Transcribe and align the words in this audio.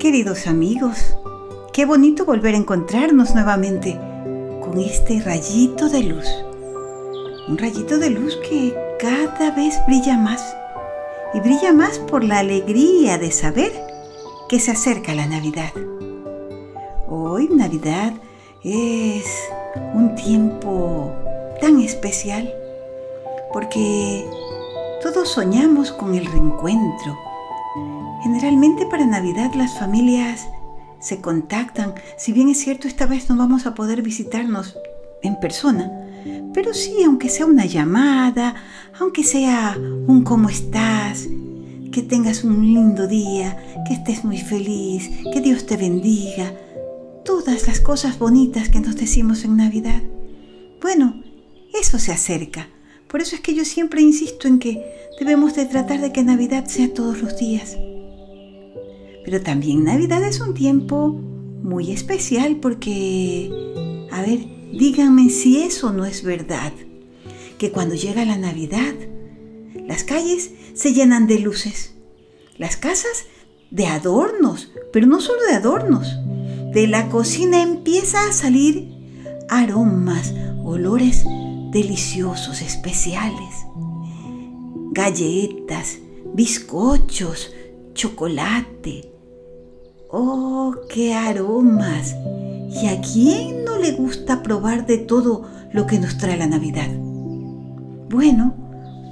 Queridos 0.00 0.46
amigos, 0.46 1.14
qué 1.74 1.84
bonito 1.84 2.24
volver 2.24 2.54
a 2.54 2.56
encontrarnos 2.56 3.34
nuevamente 3.34 4.00
con 4.62 4.78
este 4.78 5.20
rayito 5.20 5.90
de 5.90 6.02
luz. 6.04 6.26
Un 7.46 7.58
rayito 7.58 7.98
de 7.98 8.08
luz 8.08 8.34
que 8.36 8.74
cada 8.98 9.50
vez 9.50 9.78
brilla 9.86 10.16
más. 10.16 10.56
Y 11.34 11.40
brilla 11.40 11.74
más 11.74 11.98
por 11.98 12.24
la 12.24 12.38
alegría 12.38 13.18
de 13.18 13.30
saber 13.30 13.72
que 14.48 14.58
se 14.58 14.70
acerca 14.70 15.14
la 15.14 15.26
Navidad. 15.26 15.74
Hoy 17.06 17.50
Navidad 17.52 18.14
es 18.64 19.26
un 19.92 20.14
tiempo 20.14 21.12
tan 21.60 21.78
especial 21.78 22.50
porque 23.52 24.24
todos 25.02 25.28
soñamos 25.28 25.92
con 25.92 26.14
el 26.14 26.24
reencuentro. 26.24 27.29
Generalmente 28.22 28.86
para 28.86 29.06
Navidad 29.06 29.54
las 29.54 29.78
familias 29.78 30.46
se 31.00 31.20
contactan. 31.20 31.94
Si 32.18 32.32
bien 32.32 32.48
es 32.48 32.58
cierto, 32.58 32.86
esta 32.86 33.06
vez 33.06 33.28
no 33.30 33.36
vamos 33.36 33.66
a 33.66 33.74
poder 33.74 34.02
visitarnos 34.02 34.76
en 35.22 35.40
persona, 35.40 35.90
pero 36.52 36.74
sí, 36.74 36.96
aunque 37.04 37.28
sea 37.28 37.46
una 37.46 37.64
llamada, 37.64 38.54
aunque 38.98 39.24
sea 39.24 39.76
un 40.06 40.22
cómo 40.22 40.48
estás, 40.48 41.26
que 41.92 42.02
tengas 42.02 42.44
un 42.44 42.64
lindo 42.64 43.06
día, 43.06 43.56
que 43.86 43.94
estés 43.94 44.24
muy 44.24 44.38
feliz, 44.38 45.10
que 45.32 45.40
Dios 45.40 45.66
te 45.66 45.76
bendiga, 45.76 46.52
todas 47.24 47.66
las 47.66 47.80
cosas 47.80 48.18
bonitas 48.18 48.68
que 48.68 48.80
nos 48.80 48.96
decimos 48.96 49.44
en 49.44 49.56
Navidad. 49.56 50.02
Bueno, 50.80 51.22
eso 51.78 51.98
se 51.98 52.12
acerca. 52.12 52.68
Por 53.08 53.20
eso 53.20 53.34
es 53.34 53.40
que 53.40 53.54
yo 53.54 53.64
siempre 53.64 54.02
insisto 54.02 54.46
en 54.46 54.58
que 54.58 54.84
debemos 55.18 55.54
de 55.54 55.66
tratar 55.66 56.00
de 56.00 56.12
que 56.12 56.22
Navidad 56.22 56.66
sea 56.66 56.92
todos 56.92 57.20
los 57.22 57.38
días. 57.38 57.76
Pero 59.30 59.44
también 59.44 59.84
Navidad 59.84 60.24
es 60.24 60.40
un 60.40 60.54
tiempo 60.54 61.10
muy 61.62 61.92
especial 61.92 62.56
porque, 62.56 63.48
a 64.10 64.22
ver, 64.22 64.40
díganme 64.72 65.30
si 65.30 65.62
eso 65.62 65.92
no 65.92 66.04
es 66.04 66.24
verdad, 66.24 66.72
que 67.56 67.70
cuando 67.70 67.94
llega 67.94 68.24
la 68.24 68.36
Navidad, 68.36 68.92
las 69.86 70.02
calles 70.02 70.50
se 70.74 70.94
llenan 70.94 71.28
de 71.28 71.38
luces, 71.38 71.94
las 72.58 72.76
casas 72.76 73.26
de 73.70 73.86
adornos, 73.86 74.72
pero 74.92 75.06
no 75.06 75.20
solo 75.20 75.42
de 75.48 75.54
adornos, 75.54 76.08
de 76.72 76.88
la 76.88 77.08
cocina 77.08 77.62
empieza 77.62 78.28
a 78.28 78.32
salir 78.32 78.88
aromas, 79.48 80.34
olores 80.64 81.22
deliciosos, 81.70 82.62
especiales. 82.62 83.64
Galletas, 84.90 86.00
bizcochos, 86.34 87.52
chocolate. 87.94 89.09
¡Oh, 90.12 90.74
qué 90.92 91.14
aromas! 91.14 92.16
¿Y 92.82 92.88
a 92.88 93.00
quién 93.00 93.64
no 93.64 93.78
le 93.78 93.92
gusta 93.92 94.42
probar 94.42 94.84
de 94.84 94.98
todo 94.98 95.46
lo 95.72 95.86
que 95.86 96.00
nos 96.00 96.18
trae 96.18 96.36
la 96.36 96.48
Navidad? 96.48 96.88
Bueno, 98.08 98.56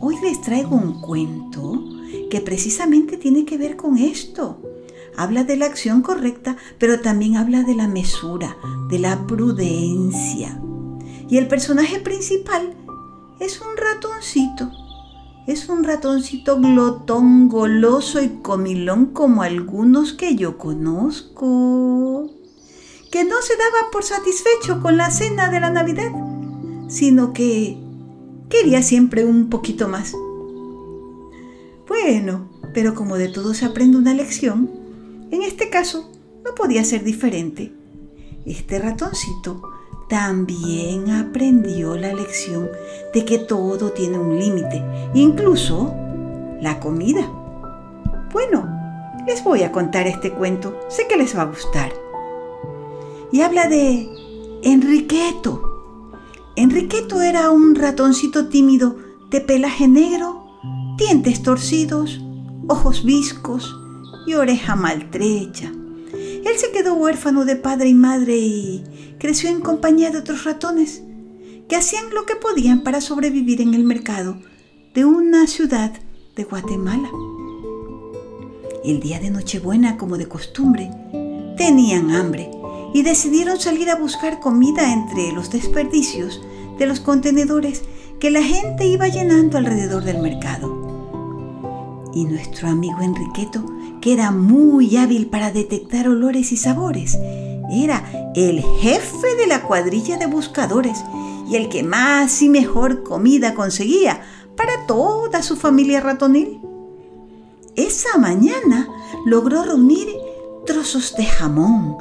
hoy 0.01 0.17
les 0.25 0.41
traigo 0.41 0.75
un 0.75 1.01
cuento 1.01 1.85
que 2.31 2.41
precisamente 2.41 3.17
tiene 3.17 3.45
que 3.45 3.57
ver 3.57 3.77
con 3.77 3.97
esto. 3.97 4.61
Habla 5.17 5.45
de 5.45 5.57
la 5.57 5.67
acción 5.67 6.03
correcta, 6.03 6.57
pero 6.79 6.99
también 6.99 7.37
habla 7.37 7.63
de 7.63 7.77
la 7.77 7.87
mesura, 7.87 8.57
de 8.91 8.99
la 8.99 9.25
prudencia. 9.25 10.61
Y 11.29 11.37
el 11.37 11.47
personaje 11.47 12.01
principal 12.01 12.75
es 13.39 13.61
un 13.61 13.77
ratoncito. 13.77 14.69
Es 15.49 15.71
un 15.71 15.83
ratoncito 15.83 16.61
glotón, 16.61 17.49
goloso 17.49 18.23
y 18.23 18.29
comilón 18.43 19.07
como 19.07 19.41
algunos 19.41 20.13
que 20.13 20.37
yo 20.37 20.59
conozco. 20.59 22.31
Que 23.11 23.25
no 23.25 23.41
se 23.41 23.57
daba 23.57 23.91
por 23.91 24.05
satisfecho 24.05 24.83
con 24.83 24.99
la 24.99 25.11
cena 25.11 25.49
de 25.49 25.61
la 25.61 25.71
Navidad, 25.71 26.13
sino 26.89 27.33
que 27.33 27.79
quería 28.51 28.83
siempre 28.83 29.25
un 29.25 29.49
poquito 29.49 29.89
más. 29.89 30.13
Bueno, 31.89 32.51
pero 32.75 32.95
como 32.95 33.17
de 33.17 33.29
todo 33.29 33.55
se 33.55 33.65
aprende 33.65 33.97
una 33.97 34.13
lección, 34.13 34.71
en 35.31 35.41
este 35.41 35.71
caso 35.71 36.13
no 36.45 36.55
podía 36.55 36.85
ser 36.85 37.05
diferente. 37.05 37.73
Este 38.45 38.79
ratoncito 38.79 39.63
también 40.09 41.11
aprendió 41.11 41.97
la 41.97 42.13
lección 42.13 42.71
de 43.13 43.25
que 43.25 43.39
todo 43.39 43.93
tiene 43.93 44.19
un 44.19 44.39
límite, 44.39 44.83
incluso 45.15 45.95
la 46.61 46.81
comida. 46.81 47.31
Bueno, 48.33 48.67
les 49.27 49.45
voy 49.45 49.63
a 49.63 49.73
contar 49.73 50.07
este 50.07 50.33
cuento, 50.33 50.79
sé 50.89 51.07
que 51.07 51.17
les 51.17 51.37
va 51.37 51.43
a 51.43 51.47
gustar. 51.47 51.93
Y 53.31 53.43
habla 53.43 53.69
de 53.69 54.09
Enriqueto. 54.63 55.63
Enriqueto 56.57 57.23
era 57.23 57.51
un 57.51 57.75
ratoncito 57.75 58.49
tímido 58.49 58.97
de 59.31 59.41
pelaje 59.41 59.87
negro, 59.87 60.47
dientes 60.97 61.43
torcidos, 61.43 62.21
ojos 62.67 63.05
viscos 63.05 63.77
y 64.27 64.35
oreja 64.35 64.75
maltrecha. 64.75 65.71
Él 66.13 66.57
se 66.57 66.71
quedó 66.73 66.95
huérfano 66.95 67.45
de 67.45 67.57
padre 67.57 67.91
y 67.91 67.95
madre 67.95 68.37
y 68.37 68.85
creció 69.19 69.51
en 69.51 69.61
compañía 69.61 70.11
de 70.11 70.19
otros 70.19 70.45
ratones 70.45 71.03
que 71.69 71.77
hacían 71.77 72.11
lo 72.15 72.25
que 72.25 72.37
podían 72.37 72.83
para 72.83 73.01
sobrevivir 73.01 73.61
en 73.61 73.75
el 73.75 73.85
mercado 73.85 74.39
de 74.95 75.05
una 75.05 75.47
ciudad 75.47 75.93
de 76.35 76.45
Guatemala. 76.45 77.11
El 78.85 79.01
día 79.01 79.21
de 79.21 79.31
Nochebuena, 79.31 79.99
como 79.99 80.17
de 80.17 80.29
costumbre, 80.29 80.91
tenían 81.57 82.11
hambre 82.11 82.51
y 82.95 83.03
decidieron 83.03 83.61
salir 83.61 83.91
a 83.91 83.97
buscar 83.97 84.41
comida 84.41 84.93
entre 84.93 85.33
los 85.33 85.51
desperdicios 85.51 86.41
de 86.79 86.87
los 86.87 87.01
contenedores 87.01 87.83
que 88.21 88.31
la 88.31 88.43
gente 88.43 88.87
iba 88.87 89.09
llenando 89.09 89.59
alrededor 89.59 90.05
del 90.05 90.23
mercado. 90.23 90.79
Y 92.15 92.25
nuestro 92.25 92.69
amigo 92.69 93.01
Enriqueto, 93.03 93.65
que 94.01 94.13
era 94.13 94.31
muy 94.31 94.97
hábil 94.97 95.27
para 95.27 95.51
detectar 95.51 96.09
olores 96.09 96.53
y 96.53 96.57
sabores, 96.57 97.19
era 97.71 98.03
el 98.35 98.63
jefe 98.81 99.37
de 99.37 99.47
la 99.47 99.63
cuadrilla 99.63 100.17
de 100.17 100.27
buscadores 100.27 100.99
y 101.49 101.57
el 101.57 101.69
que 101.69 101.83
más 101.83 102.43
y 102.43 102.49
mejor 102.49 103.03
comida 103.03 103.55
conseguía 103.55 104.23
para 104.57 104.87
toda 104.87 105.43
su 105.43 105.57
familia 105.57 106.01
ratonil. 106.01 106.61
Esa 107.77 108.19
mañana 108.19 108.89
logró 109.25 109.63
reunir 109.63 110.09
trozos 110.67 111.15
de 111.17 111.25
jamón, 111.25 111.99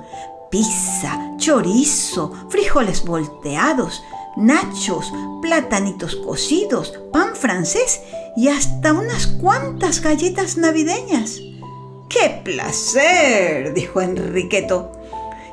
pizza, 0.50 1.36
chorizo, 1.38 2.34
frijoles 2.50 3.06
volteados, 3.06 4.02
nachos, 4.36 5.12
platanitos 5.42 6.16
cocidos, 6.16 7.00
pan 7.14 7.36
francés 7.36 8.02
y 8.36 8.50
hasta 8.50 8.94
unas 8.94 9.28
cuantas 9.28 10.02
galletas 10.02 10.58
navideñas. 10.58 11.40
¡Qué 12.09 12.42
placer! 12.44 13.74
dijo 13.74 14.02
Enriqueto 14.02 14.97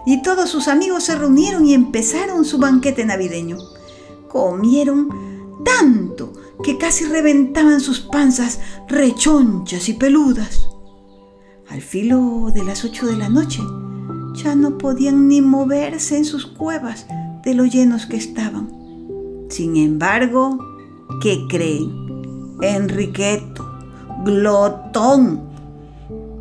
y 0.06 0.22
todos 0.22 0.50
sus 0.50 0.68
amigos 0.68 1.04
se 1.04 1.16
reunieron 1.16 1.66
y 1.66 1.74
empezaron 1.74 2.44
su 2.44 2.58
banquete 2.58 3.04
navideño. 3.04 3.58
Comieron 4.28 5.08
tanto 5.64 6.32
que 6.62 6.78
casi 6.78 7.04
reventaban 7.04 7.80
sus 7.80 8.00
panzas 8.00 8.60
rechonchas 8.88 9.88
y 9.88 9.94
peludas. 9.94 10.68
Al 11.68 11.80
filo 11.80 12.50
de 12.54 12.64
las 12.64 12.84
ocho 12.84 13.06
de 13.06 13.16
la 13.16 13.28
noche, 13.28 13.62
ya 14.34 14.54
no 14.54 14.76
podían 14.78 15.28
ni 15.28 15.40
moverse 15.40 16.16
en 16.16 16.24
sus 16.24 16.46
cuevas 16.46 17.06
de 17.42 17.54
lo 17.54 17.64
llenos 17.64 18.06
que 18.06 18.16
estaban. 18.16 18.70
Sin 19.48 19.76
embargo, 19.76 20.58
¿qué 21.20 21.46
creen? 21.48 22.56
Enriqueto, 22.60 23.66
glotón, 24.24 25.42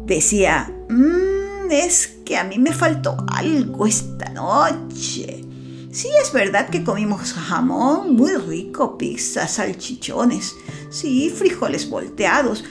decía, 0.05 0.73
mmm, 0.89 1.71
es 1.71 2.12
que 2.25 2.37
a 2.37 2.43
mí 2.43 2.57
me 2.57 2.71
faltó 2.71 3.17
algo 3.27 3.85
esta 3.85 4.29
noche. 4.29 5.43
Sí, 5.91 6.09
es 6.19 6.33
verdad 6.33 6.69
que 6.69 6.83
comimos 6.83 7.33
jamón 7.33 8.15
muy 8.15 8.33
rico, 8.33 8.97
pizza, 8.97 9.47
salchichones, 9.47 10.55
sí, 10.89 11.29
frijoles 11.29 11.87
volteados. 11.89 12.63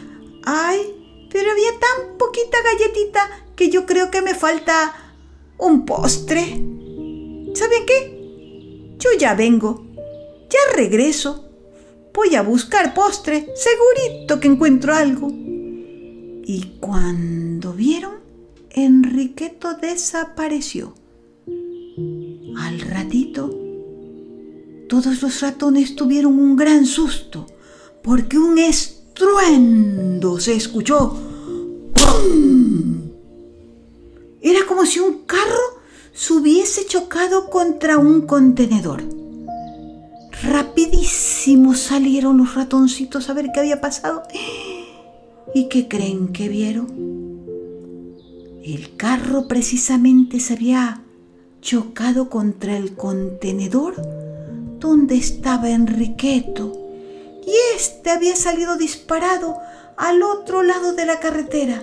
Ay, 0.45 0.81
pero 1.31 1.53
había 1.53 1.71
tan 1.79 2.19
poquita 2.19 2.59
galletita 2.63 3.31
que 3.55 3.71
yo 3.71 3.87
creo 3.87 4.11
que 4.11 4.23
me 4.23 4.35
falta 4.35 4.95
un 5.57 5.87
postre. 5.87 6.43
¿Saben 7.55 7.87
qué? 7.87 8.97
Yo 8.99 9.11
ya 9.19 9.35
vengo, 9.35 9.87
ya 10.51 10.77
regreso. 10.77 11.49
Voy 12.13 12.35
a 12.35 12.43
buscar 12.43 12.93
postre, 12.93 13.53
segurito 13.55 14.41
que 14.41 14.49
encuentro 14.49 14.95
algo. 14.95 15.29
Y 16.45 16.77
cuando 16.81 17.73
vieron, 17.73 18.22
Enriqueto 18.75 19.75
desapareció. 19.75 20.95
Al 22.57 22.81
ratito, 22.81 23.55
todos 24.89 25.21
los 25.21 25.43
ratones 25.43 25.95
tuvieron 25.95 26.39
un 26.39 26.57
gran 26.57 26.87
susto 26.87 27.47
porque 28.03 28.39
un 28.39 28.59
estruendo 28.59 30.41
se 30.41 30.57
escuchó. 30.57 31.19
¡Pum! 31.93 33.11
Era 34.41 34.61
como 34.67 34.87
si 34.87 35.01
un 35.01 35.25
carro 35.27 35.83
se 36.15 36.33
hubiese 36.33 36.87
chocado 36.87 37.51
contra 37.51 37.99
un 37.99 38.23
contenedor. 38.23 39.03
Rapidísimo 40.45 41.75
salieron 41.75 42.39
los 42.39 42.55
ratoncitos 42.55 43.29
a 43.29 43.35
ver 43.35 43.51
qué 43.53 43.61
había 43.61 43.83
pasado. 43.83 44.23
¿Y 45.55 45.69
qué 45.69 45.89
creen 45.89 46.29
que 46.29 46.49
vieron? 46.49 47.32
El 48.65 48.97
carro 48.97 49.49
precisamente 49.49 50.39
se 50.39 50.53
había 50.53 51.03
chocado 51.61 52.31
contra 52.31 52.77
el 52.77 52.95
contenedor 52.95 53.95
donde 54.79 55.17
estaba 55.17 55.71
Enriqueto 55.71 56.73
y 57.45 57.53
éste 57.77 58.11
había 58.11 58.37
salido 58.37 58.77
disparado 58.77 59.59
al 59.97 60.23
otro 60.23 60.63
lado 60.63 60.93
de 60.93 61.07
la 61.07 61.19
carretera. 61.19 61.83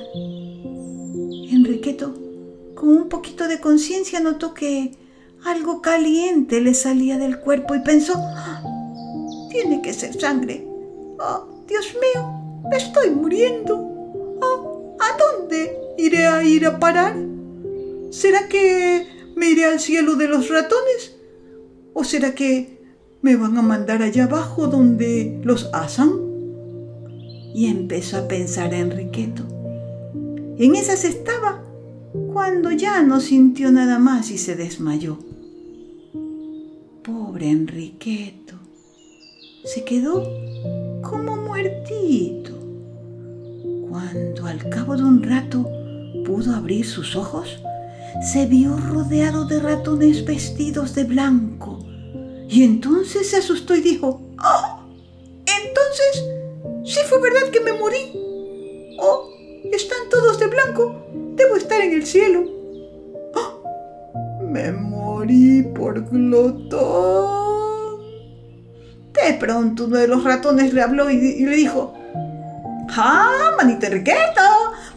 Enriqueto, 1.51 2.13
con 2.75 2.89
un 2.89 3.09
poquito 3.09 3.49
de 3.49 3.59
conciencia, 3.59 4.21
notó 4.21 4.53
que 4.53 4.97
algo 5.43 5.81
caliente 5.81 6.61
le 6.61 6.73
salía 6.73 7.17
del 7.17 7.39
cuerpo 7.39 7.75
y 7.75 7.79
pensó, 7.79 8.13
ah, 8.17 8.63
tiene 9.51 9.81
que 9.81 9.93
ser 9.93 10.17
sangre. 10.17 10.65
Oh, 11.19 11.45
Dios 11.67 11.93
mío, 11.93 12.61
me 12.69 12.77
estoy 12.77 13.09
muriendo. 13.09 13.88
¿A 16.25 16.37
a 16.37 16.43
ir 16.43 16.65
a 16.65 16.79
parar? 16.79 17.15
¿Será 18.11 18.47
que 18.49 19.07
me 19.35 19.49
iré 19.49 19.65
al 19.65 19.79
cielo 19.79 20.15
de 20.15 20.27
los 20.27 20.49
ratones? 20.49 21.15
¿O 21.93 22.03
será 22.03 22.35
que 22.35 22.81
me 23.21 23.35
van 23.35 23.57
a 23.57 23.61
mandar 23.61 24.01
allá 24.01 24.25
abajo 24.25 24.67
donde 24.67 25.39
los 25.43 25.69
asan? 25.73 26.11
Y 27.53 27.67
empezó 27.67 28.17
a 28.17 28.27
pensar 28.27 28.73
Enriqueto. 28.73 29.43
En 30.57 30.75
esas 30.75 31.05
estaba 31.05 31.63
cuando 32.33 32.71
ya 32.71 33.01
no 33.01 33.21
sintió 33.21 33.71
nada 33.71 33.97
más 33.97 34.29
y 34.29 34.37
se 34.37 34.55
desmayó. 34.55 35.17
Pobre 37.03 37.49
Enriqueto. 37.49 38.55
Se 39.63 39.85
quedó 39.85 40.23
como 41.01 41.37
muertito. 41.37 42.51
Cuando 43.89 44.45
al 44.45 44.69
cabo 44.69 44.97
de 44.97 45.03
un 45.03 45.23
rato 45.23 45.78
pudo 46.29 46.55
abrir 46.55 46.85
sus 46.85 47.15
ojos, 47.15 47.57
se 48.21 48.45
vio 48.45 48.77
rodeado 48.77 49.45
de 49.45 49.59
ratones 49.59 50.23
vestidos 50.25 50.93
de 50.93 51.03
blanco. 51.03 51.79
Y 52.47 52.63
entonces 52.63 53.31
se 53.31 53.37
asustó 53.37 53.75
y 53.75 53.81
dijo, 53.81 54.21
¡Oh! 54.37 54.83
Entonces, 55.63 56.23
sí 56.85 56.99
fue 57.07 57.19
verdad 57.19 57.49
que 57.51 57.61
me 57.61 57.73
morí. 57.73 58.13
¡Oh! 58.99 59.31
Están 59.73 60.07
todos 60.11 60.39
de 60.39 60.45
blanco. 60.45 61.03
Debo 61.35 61.55
estar 61.55 61.81
en 61.81 61.93
el 61.93 62.05
cielo. 62.05 62.43
¡Oh! 63.33 64.43
Me 64.43 64.71
morí 64.71 65.63
por 65.63 66.07
glotón. 66.11 67.39
De 69.13 69.33
pronto 69.39 69.85
uno 69.85 69.97
de 69.97 70.07
los 70.07 70.23
ratones 70.23 70.75
le 70.75 70.83
habló 70.83 71.09
y, 71.09 71.43
le 71.43 71.55
dijo, 71.55 71.95
¡Ah, 72.95 73.51
manito 73.57 73.85
Enriqueto! 73.85 74.41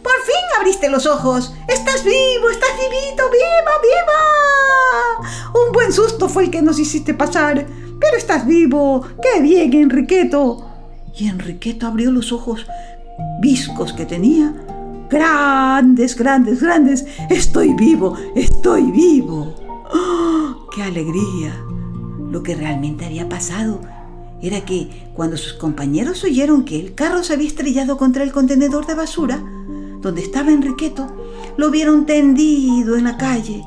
¡Por 0.01 0.13
fin 0.23 0.59
abriste 0.59 0.89
los 0.89 1.05
ojos! 1.05 1.53
¡Estás 1.67 2.03
vivo! 2.03 2.49
¡Estás 2.49 2.71
vivito! 2.77 3.23
¡Viva, 3.29 3.73
viva! 3.81 5.63
Un 5.65 5.71
buen 5.71 5.93
susto 5.93 6.27
fue 6.27 6.45
el 6.45 6.51
que 6.51 6.61
nos 6.61 6.79
hiciste 6.79 7.13
pasar. 7.13 7.65
Pero 7.99 8.17
estás 8.17 8.45
vivo. 8.45 9.05
¡Qué 9.21 9.41
bien, 9.41 9.73
Enriqueto! 9.73 10.69
Y 11.15 11.27
Enriqueto 11.27 11.87
abrió 11.87 12.11
los 12.11 12.31
ojos 12.31 12.65
viscos 13.39 13.93
que 13.93 14.05
tenía. 14.05 14.53
Grandes, 15.09 16.15
grandes, 16.15 16.61
grandes. 16.61 17.05
Estoy 17.29 17.73
vivo, 17.75 18.17
estoy 18.35 18.91
vivo. 18.91 19.55
¡Oh, 19.93 20.67
¡Qué 20.75 20.83
alegría! 20.83 21.63
Lo 22.31 22.41
que 22.41 22.55
realmente 22.55 23.05
había 23.05 23.29
pasado 23.29 23.79
era 24.43 24.65
que 24.65 24.89
cuando 25.15 25.37
sus 25.37 25.53
compañeros 25.53 26.23
oyeron 26.25 26.65
que 26.65 26.77
el 26.77 26.93
carro 26.93 27.23
se 27.23 27.33
había 27.33 27.47
estrellado 27.47 27.97
contra 27.97 28.23
el 28.23 28.33
contenedor 28.33 28.85
de 28.85 28.93
basura, 28.93 29.41
donde 30.01 30.21
estaba 30.21 30.51
Enriqueto, 30.51 31.07
lo 31.55 31.71
vieron 31.71 32.05
tendido 32.05 32.97
en 32.97 33.05
la 33.05 33.15
calle. 33.15 33.63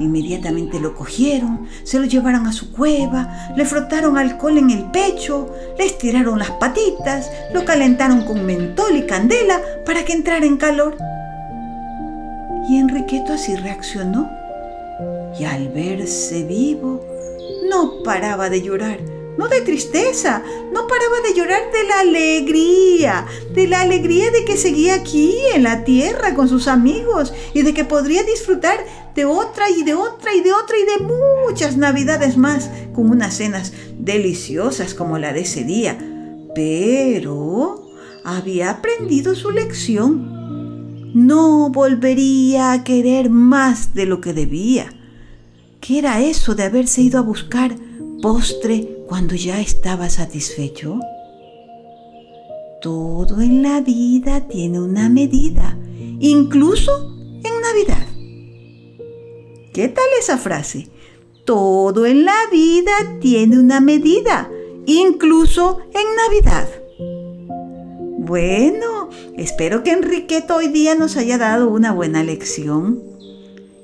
Inmediatamente 0.00 0.80
lo 0.80 0.94
cogieron, 0.94 1.68
se 1.84 1.98
lo 1.98 2.06
llevaron 2.06 2.46
a 2.46 2.54
su 2.54 2.72
cueva, 2.72 3.52
le 3.54 3.66
frotaron 3.66 4.16
alcohol 4.16 4.56
en 4.56 4.70
el 4.70 4.90
pecho, 4.90 5.54
le 5.78 5.84
estiraron 5.84 6.38
las 6.38 6.52
patitas, 6.52 7.30
lo 7.52 7.66
calentaron 7.66 8.24
con 8.24 8.46
mentol 8.46 8.96
y 8.96 9.02
candela 9.02 9.60
para 9.84 10.06
que 10.06 10.14
entrara 10.14 10.46
en 10.46 10.56
calor. 10.56 10.96
Y 12.68 12.78
Enriqueto 12.78 13.34
así 13.34 13.54
reaccionó. 13.56 14.30
Y 15.38 15.44
al 15.44 15.68
verse 15.68 16.44
vivo, 16.44 17.04
no 17.68 18.02
paraba 18.04 18.48
de 18.48 18.62
llorar 18.62 19.13
no 19.36 19.48
de 19.48 19.60
tristeza, 19.62 20.42
no 20.72 20.86
paraba 20.86 21.20
de 21.26 21.34
llorar 21.34 21.62
de 21.72 21.84
la 21.84 22.00
alegría, 22.00 23.26
de 23.52 23.66
la 23.66 23.80
alegría 23.80 24.30
de 24.30 24.44
que 24.44 24.56
seguía 24.56 24.94
aquí 24.94 25.34
en 25.54 25.64
la 25.64 25.84
tierra 25.84 26.34
con 26.34 26.48
sus 26.48 26.68
amigos 26.68 27.32
y 27.52 27.62
de 27.62 27.74
que 27.74 27.84
podría 27.84 28.22
disfrutar 28.22 28.78
de 29.14 29.24
otra 29.24 29.70
y 29.70 29.82
de 29.82 29.94
otra 29.94 30.34
y 30.34 30.40
de 30.40 30.52
otra 30.52 30.76
y 30.78 30.84
de 30.84 31.14
muchas 31.46 31.76
navidades 31.76 32.36
más 32.36 32.70
con 32.92 33.10
unas 33.10 33.34
cenas 33.34 33.72
deliciosas 33.98 34.94
como 34.94 35.18
la 35.18 35.32
de 35.32 35.40
ese 35.40 35.64
día. 35.64 35.98
Pero 36.54 37.90
había 38.24 38.70
aprendido 38.70 39.34
su 39.34 39.50
lección. 39.50 41.12
No 41.14 41.70
volvería 41.70 42.72
a 42.72 42.82
querer 42.82 43.30
más 43.30 43.94
de 43.94 44.06
lo 44.06 44.20
que 44.20 44.32
debía. 44.32 44.92
¿Qué 45.80 45.98
era 45.98 46.20
eso 46.22 46.54
de 46.54 46.64
haberse 46.64 47.02
ido 47.02 47.18
a 47.18 47.22
buscar 47.22 47.76
postre 48.20 48.93
cuando 49.14 49.36
ya 49.36 49.60
estaba 49.60 50.10
satisfecho? 50.10 50.98
Todo 52.82 53.42
en 53.42 53.62
la 53.62 53.80
vida 53.80 54.48
tiene 54.48 54.80
una 54.80 55.08
medida, 55.08 55.78
incluso 56.18 57.14
en 57.44 57.60
Navidad. 57.60 58.08
¿Qué 59.72 59.86
tal 59.86 60.04
esa 60.18 60.36
frase? 60.36 60.88
Todo 61.44 62.06
en 62.06 62.24
la 62.24 62.34
vida 62.50 62.90
tiene 63.20 63.56
una 63.56 63.78
medida, 63.78 64.50
incluso 64.84 65.78
en 65.92 66.16
Navidad. 66.16 66.68
Bueno, 68.18 69.10
espero 69.36 69.84
que 69.84 69.92
Enriqueto 69.92 70.56
hoy 70.56 70.66
día 70.66 70.96
nos 70.96 71.16
haya 71.16 71.38
dado 71.38 71.68
una 71.68 71.92
buena 71.92 72.24
lección 72.24 73.00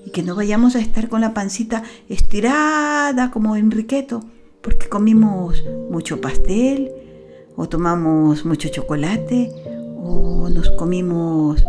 y 0.04 0.10
que 0.10 0.24
no 0.24 0.34
vayamos 0.34 0.74
a 0.74 0.80
estar 0.80 1.08
con 1.08 1.20
la 1.20 1.34
pancita 1.34 1.84
estirada 2.08 3.30
como 3.30 3.54
Enriqueto 3.54 4.24
porque 4.62 4.88
comimos 4.88 5.62
mucho 5.90 6.20
pastel 6.20 6.90
o 7.56 7.68
tomamos 7.68 8.44
mucho 8.44 8.68
chocolate 8.68 9.50
o 10.02 10.48
nos 10.48 10.70
comimos 10.70 11.64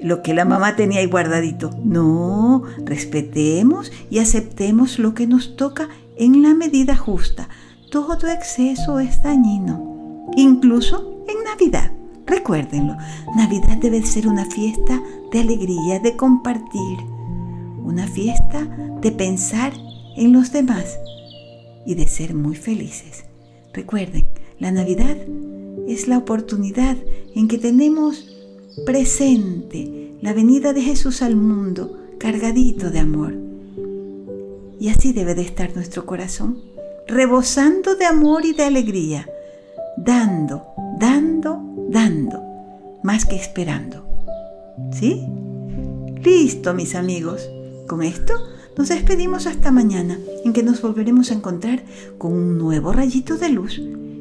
lo 0.00 0.22
que 0.22 0.34
la 0.34 0.44
mamá 0.44 0.74
tenía 0.76 1.00
ahí 1.00 1.06
guardadito. 1.06 1.70
No, 1.84 2.64
respetemos 2.84 3.92
y 4.10 4.18
aceptemos 4.18 4.98
lo 4.98 5.14
que 5.14 5.26
nos 5.26 5.56
toca 5.56 5.88
en 6.16 6.42
la 6.42 6.54
medida 6.54 6.96
justa. 6.96 7.48
Todo 7.90 8.28
exceso 8.28 9.00
es 9.00 9.22
dañino, 9.22 10.26
incluso 10.36 11.24
en 11.28 11.44
Navidad. 11.44 11.92
Recuérdenlo, 12.26 12.96
Navidad 13.36 13.76
debe 13.78 14.02
ser 14.02 14.26
una 14.26 14.46
fiesta 14.46 15.00
de 15.30 15.40
alegría, 15.40 16.00
de 16.00 16.16
compartir, 16.16 16.98
una 17.84 18.06
fiesta 18.06 18.64
de 19.00 19.10
pensar 19.12 19.72
en 20.16 20.32
los 20.32 20.52
demás 20.52 20.98
y 21.86 21.94
de 21.94 22.06
ser 22.06 22.34
muy 22.34 22.56
felices. 22.56 23.24
Recuerden, 23.72 24.26
la 24.58 24.70
Navidad 24.70 25.16
es 25.88 26.08
la 26.08 26.18
oportunidad 26.18 26.96
en 27.34 27.48
que 27.48 27.58
tenemos 27.58 28.36
presente 28.86 30.12
la 30.20 30.32
venida 30.32 30.72
de 30.72 30.82
Jesús 30.82 31.22
al 31.22 31.36
mundo 31.36 31.98
cargadito 32.18 32.90
de 32.90 32.98
amor. 33.00 33.34
Y 34.78 34.88
así 34.88 35.12
debe 35.12 35.34
de 35.34 35.42
estar 35.42 35.74
nuestro 35.74 36.06
corazón, 36.06 36.60
rebosando 37.06 37.96
de 37.96 38.04
amor 38.04 38.44
y 38.44 38.52
de 38.52 38.64
alegría, 38.64 39.28
dando, 39.96 40.64
dando, 40.98 41.60
dando, 41.88 42.42
más 43.02 43.24
que 43.24 43.36
esperando. 43.36 44.06
¿Sí? 44.92 45.26
Listo, 46.22 46.74
mis 46.74 46.94
amigos. 46.94 47.48
Con 47.88 48.02
esto 48.02 48.34
nos 48.76 48.88
despedimos 48.88 49.46
hasta 49.46 49.70
mañana, 49.70 50.18
en 50.44 50.52
que 50.52 50.62
nos 50.62 50.80
volveremos 50.80 51.30
a 51.30 51.34
encontrar 51.34 51.84
con 52.18 52.32
un 52.32 52.58
nuevo 52.58 52.92
rayito 52.92 53.36
de 53.36 53.50
luz 53.50 53.78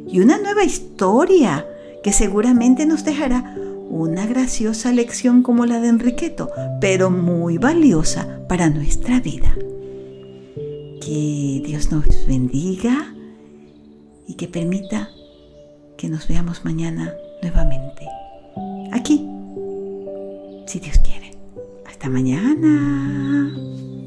y 0.08 0.20
una 0.20 0.38
nueva 0.38 0.64
historia 0.64 1.66
que 2.04 2.12
seguramente 2.12 2.86
nos 2.86 3.06
dejará 3.06 3.56
una 3.90 4.26
graciosa 4.26 4.92
lección 4.92 5.44
como 5.44 5.66
la 5.66 5.80
de 5.80 5.90
Enriqueto, 5.90 6.50
pero 6.80 7.10
muy 7.10 7.58
valiosa 7.58 8.40
para 8.48 8.70
nuestra 8.70 9.20
vida. 9.20 9.54
Que 11.02 11.62
Dios 11.66 11.92
nos 11.92 12.06
bendiga 12.28 13.14
y 14.28 14.36
que 14.36 14.48
permita 14.48 15.10
que 15.98 16.10
nos 16.10 16.28
veamos 16.28 16.64
mañana 16.64 17.14
nuevamente. 17.42 18.08
Aquí, 18.92 19.28
si 20.68 20.80
Dios 20.80 21.00
quiere. 21.00 21.38
Hasta 21.86 22.10
mañana. 22.10 24.01